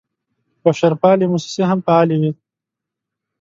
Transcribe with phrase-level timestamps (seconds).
[0.63, 2.31] بشرپالې موسسې هم فعالې وې.